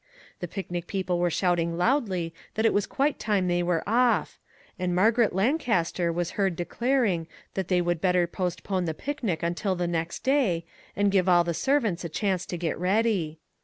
[0.39, 4.39] The picnic people were shouting loudly that it was quite time they were off;
[4.79, 9.43] and Margaret Lan caster was heard declaring that they would bet ter postpone the picnic
[9.43, 13.37] until the next day, and give all the servants a chance to get ready.